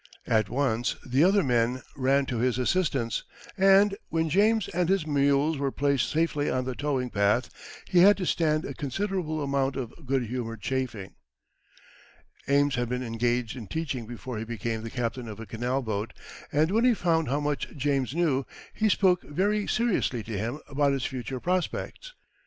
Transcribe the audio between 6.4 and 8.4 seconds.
on the towing path, he had to